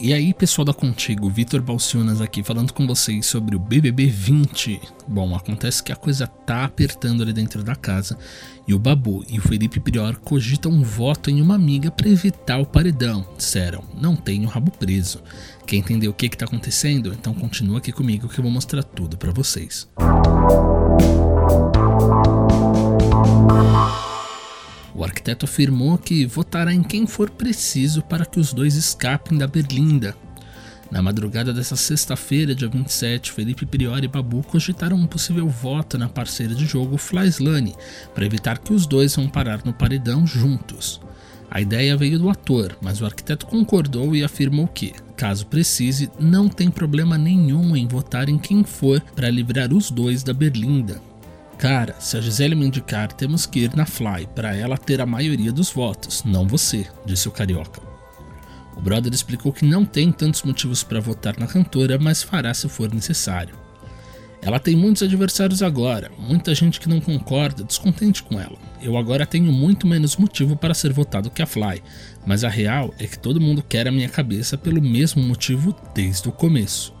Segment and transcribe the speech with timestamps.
[0.00, 4.80] E aí, pessoal da Contigo, Vitor Balcionas aqui falando com vocês sobre o BBB 20.
[5.08, 8.16] Bom, acontece que a coisa tá apertando ali dentro da casa
[8.66, 12.58] e o Babu e o Felipe Prior cogitam um voto em uma amiga para evitar
[12.58, 13.26] o paredão.
[13.36, 15.20] Disseram, não tenho rabo preso.
[15.66, 17.12] Quer entender o que que tá acontecendo?
[17.12, 19.88] Então continua aqui comigo que eu vou mostrar tudo para vocês.
[19.98, 21.77] O
[25.28, 30.16] arquiteto afirmou que votará em quem for preciso para que os dois escapem da Berlinda.
[30.90, 36.08] Na madrugada dessa sexta-feira, dia 27, Felipe Priori e Babu cogitaram um possível voto na
[36.08, 37.74] parceira de jogo Flyslane,
[38.14, 40.98] para evitar que os dois vão parar no paredão juntos.
[41.50, 46.48] A ideia veio do ator, mas o arquiteto concordou e afirmou que, caso precise, não
[46.48, 51.02] tem problema nenhum em votar em quem for para livrar os dois da Berlinda.
[51.58, 55.06] Cara, se a Gisele me indicar, temos que ir na Fly para ela ter a
[55.06, 57.82] maioria dos votos, não você, disse o carioca.
[58.76, 62.68] O brother explicou que não tem tantos motivos para votar na cantora, mas fará se
[62.68, 63.56] for necessário.
[64.40, 68.56] Ela tem muitos adversários agora, muita gente que não concorda, descontente com ela.
[68.80, 71.82] Eu agora tenho muito menos motivo para ser votado que a Fly,
[72.24, 76.28] mas a real é que todo mundo quer a minha cabeça pelo mesmo motivo desde
[76.28, 76.94] o começo.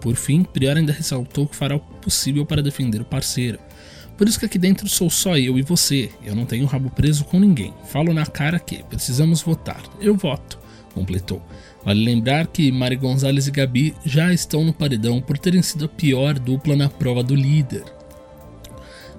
[0.00, 3.58] Por fim, Prior ainda ressaltou que fará o possível para defender o parceiro.
[4.16, 6.10] Por isso que aqui dentro sou só eu e você.
[6.24, 7.74] Eu não tenho rabo preso com ninguém.
[7.88, 9.82] Falo na cara que precisamos votar.
[10.00, 10.58] Eu voto,
[10.94, 11.42] completou.
[11.84, 15.88] Vale lembrar que Mari Gonzalez e Gabi já estão no paredão por terem sido a
[15.88, 17.84] pior dupla na prova do líder.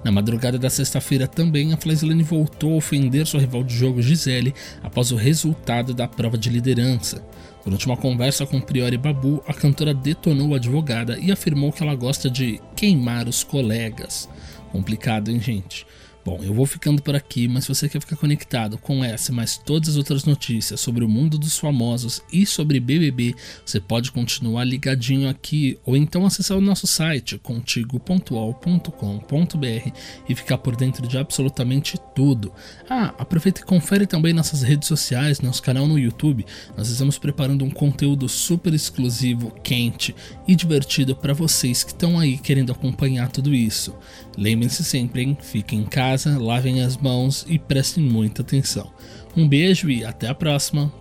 [0.04, 4.54] Na madrugada da sexta-feira também, a Flyslane voltou a ofender sua rival de jogo Gisele
[4.82, 7.24] após o resultado da prova de liderança.
[7.64, 11.94] Durante uma conversa com Priori Babu, a cantora detonou a advogada e afirmou que ela
[11.94, 14.28] gosta de queimar os colegas.
[14.70, 15.86] Complicado, hein, gente?
[16.28, 19.56] Bom, eu vou ficando por aqui, mas se você quer ficar conectado com essa, mas
[19.56, 24.64] todas as outras notícias sobre o mundo dos famosos e sobre BBB, você pode continuar
[24.64, 29.90] ligadinho aqui ou então acessar o nosso site contigo.ol.com.br
[30.28, 32.52] e ficar por dentro de absolutamente tudo.
[32.90, 36.44] Ah, aproveita e confere também nossas redes sociais, nosso canal no YouTube.
[36.76, 40.14] Nós estamos preparando um conteúdo super exclusivo, quente
[40.46, 43.94] e divertido para vocês que estão aí querendo acompanhar tudo isso.
[44.36, 45.38] Lembrem-se sempre, hein?
[45.40, 48.90] Fiquem em casa casa, lavem as mãos e prestem muita atenção.
[49.36, 50.92] Um beijo e até a próxima!